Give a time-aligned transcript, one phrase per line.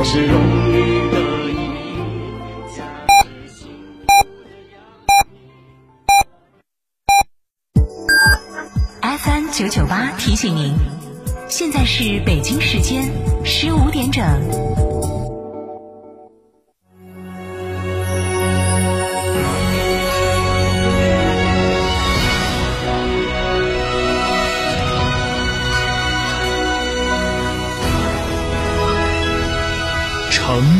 [0.00, 0.32] 我是荣
[0.72, 1.84] 誉的一名。
[9.02, 10.74] FM 九九八提醒您，
[11.50, 13.12] 现在是北京时间
[13.44, 14.89] 十五点整。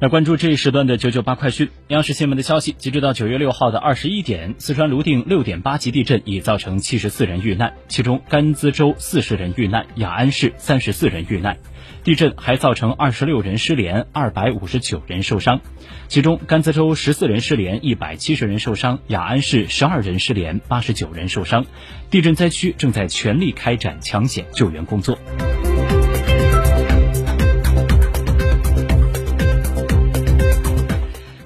[0.00, 1.68] 来关注这一时段的九九八快讯。
[1.88, 11.58] 央视新闻的消息，截止到九月六号的二十一点，四川泸定六点八级地震已造成七十四人遇难，其中甘孜州四十人遇难，雅安市三十四人遇难。
[12.02, 15.60] 地震还造成二十六人失联，二百五十九人受伤，
[16.08, 21.66] 其中甘孜州十四人失联，一百七十人受伤；雅安市十二人失联，八十九人受伤。
[22.08, 25.18] 地震灾区正在全力开展抢险救援工作。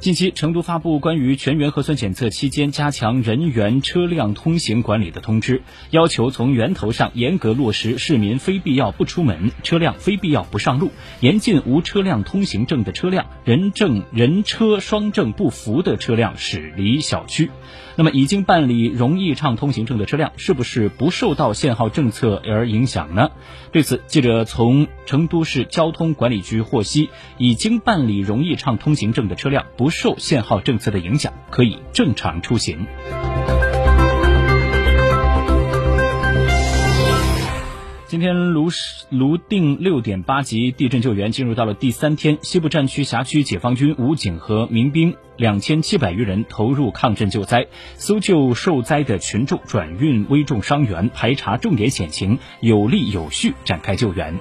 [0.04, 17.48] 近期，成都发布关于全员核酸检测期间加强人员、车辆通行管理的通知，要求从源头上严格落实市民非必要不出门、车辆非必要不上路，严禁无车辆通行证的车辆、人证人车双证不符的车辆驶离小区。
[17.96, 23.30] 那么，已经办理容易畅通行证的车辆，是不是不受到限号政策而影响呢？
[23.72, 32.84] 对此，记者从成都市交通管理局获悉，已经办理容易畅通行证的车辆不受限号政策的影响，可以正常出行。
[38.08, 38.70] 今天泸
[39.10, 47.66] 泸定六点八级地震救援进入到了第三天，西部战区辖区解放军武警和民兵两千七百余人投入抗震救灾，
[47.96, 54.38] 搜救受灾的群众，转运危重伤员，排查重点险情，有力有序展开救援。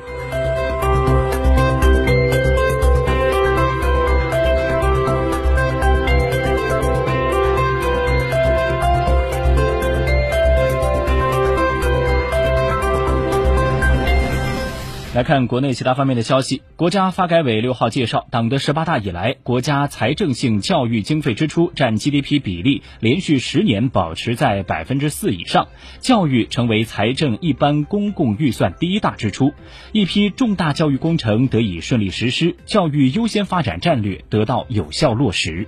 [15.13, 16.63] 来看国内其他方面的消息。
[16.75, 25.67] 国家发改委六号介绍，党的十八大以来，国家财政性教育经费支出占 GDP 比例连续十年保持在百分之四以上，
[25.99, 29.53] 教育成为财政一般公共预算第一大支出，
[29.91, 35.67] 一批重大教育工程得以顺利实施，教育优先发展战略得到有效落实。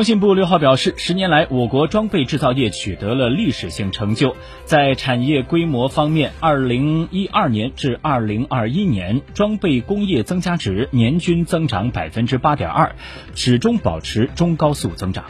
[0.00, 4.34] 工信部六号表示，十年来，我国装备制造业取得了历史性成就。
[4.64, 12.96] 在产业规模方面，二零一二年至二零二一年，装备工业增加值年均增长百分之八点二，
[13.34, 15.26] 始终保持中高速增长。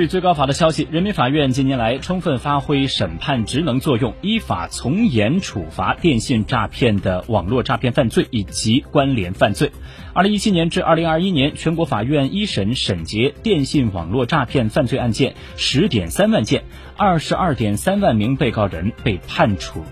[0.00, 9.70] 据最高法的消息，人民法院近年来充分发挥审判职能作用，依法从严处罚电信诈骗的网络诈骗犯罪以及关联犯罪。
[10.14, 16.64] 二零一七年至二零二一年，全国法院一审审结电信网络诈骗犯罪案件十点三万件，
[16.96, 19.84] 二十二点三万名被告人被判处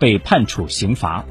[0.00, 1.24] 被判处刑罚。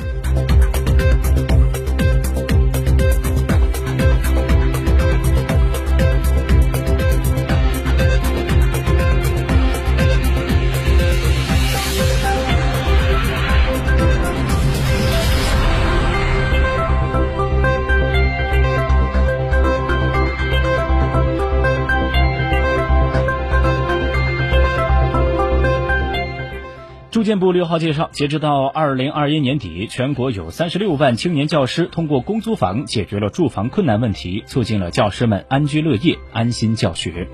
[27.32, 37.30] 建部六号介绍，截止到二零二一年底，全国有三十六万青年教师通过公租房解决了住房困难问题，促进了教师们安居乐业、安心教学。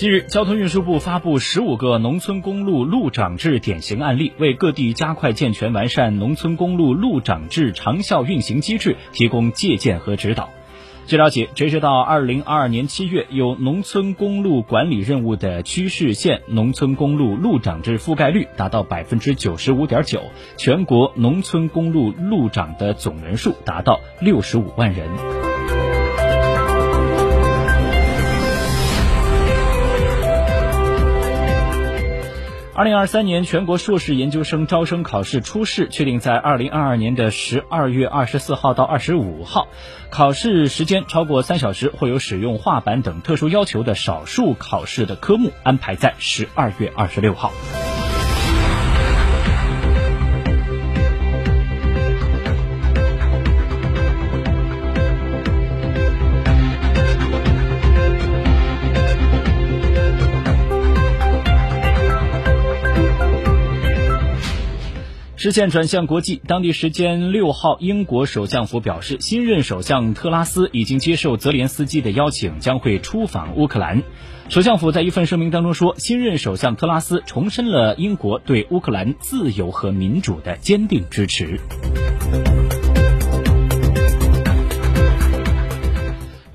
[0.00, 10.48] 近日，交通运输部发布十五个农村公路路长制典型案例，为各地加快健全完善农村公路路长制长效运行机制提供借鉴和指导。
[11.04, 20.22] 据了解，截止到二零二二年七月，有农村公路管理任务的区市县农村公路路长制覆盖率达到百分之九十五点九，
[20.56, 25.49] 全国农村公路路长的总人数达到六十五万人。
[32.80, 39.68] 二零二三年全国硕士研究生招生考试初试确定在二零二二年的十二月二十四号到二十五号，
[40.08, 47.52] 考试时间超过三小时会有使用画板等特殊要求的少数考试的科目安排在十二月二十六号。
[65.42, 74.02] 实现转向国际，当地时间六号，英国首相府表示，新任首相特拉斯已经接受泽连斯基的邀请，将会出访乌克兰。
[74.50, 81.58] 首相府在一份声明当中说，新任首相特拉斯重申了英国对乌克兰自由和民主的坚定支持。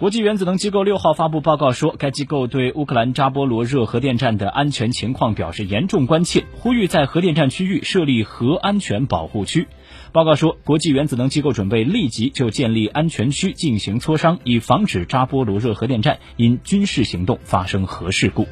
[0.05, 9.67] 国际原子能机构六号发布报告说，该机构对乌克兰扎波罗热核电站的安全情况表示严重关切，呼吁在核电站区域设立核安全保护区。
[10.11, 18.45] 报告说，国际原子能机构准备立即就建立安全区进行磋商，以防止扎波罗热核电站因军事行动发生核事故。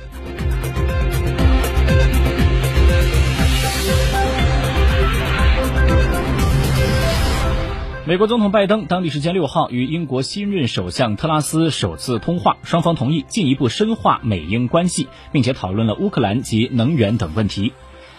[8.06, 17.72] 美国总统拜登当地时间六号与英国新任首相特拉斯首次通话，双方同意进一步深化美英关系，并且讨论了乌克兰及能源等问题。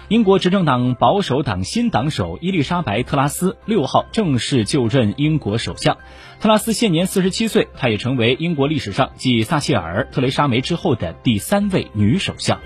[0.09, 5.99] 英国执政党保守党新党首伊丽莎白·特拉斯六号正式就任英国首相。
[6.41, 12.59] 特拉斯现年四十七岁，她也成为英国历史上继撒切尔、特蕾莎梅之后的第三位女首相。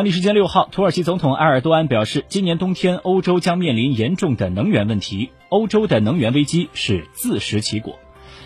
[0.00, 7.98] 当地时间六号，土耳其总统埃尔多安表示，今年冬天欧洲将面临严重的能源问题，欧洲的能源危机是自食其果。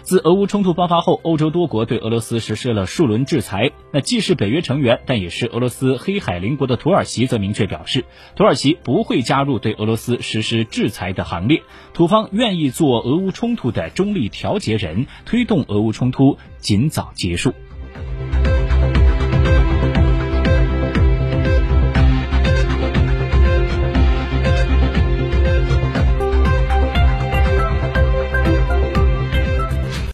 [0.03, 3.71] 自俄乌冲突爆发后，欧洲多国对俄罗斯实施了数轮制裁。
[3.93, 11.63] 那既是北约成员，但也是俄罗斯黑海邻国的土耳其则明确表示，土耳其不会加入对俄罗斯实施制裁的行列。
[11.93, 17.55] 土方愿意做俄乌冲突的中立调解人，推动俄乌冲突尽早结束。